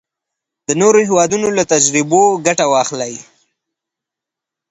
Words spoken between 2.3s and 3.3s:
ګټه واخلئ.